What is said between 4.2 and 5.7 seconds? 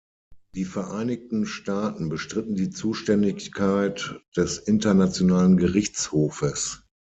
des Internationalen